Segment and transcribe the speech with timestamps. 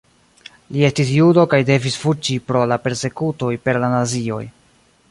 [0.77, 4.43] Li estis judo kaj devis fuĝi pro la persekutoj per la nazioj.